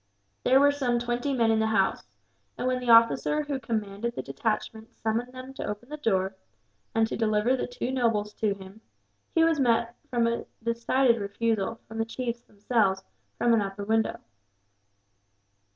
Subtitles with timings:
[0.43, 2.03] There were some twenty men in the house,
[2.57, 6.35] and when the officer who commanded the detachment summoned them to open the door,
[6.95, 8.81] and to deliver the two nobles to him,
[9.35, 13.03] he was met by a decided refusal, from the chiefs themselves,
[13.37, 14.19] from an upper window.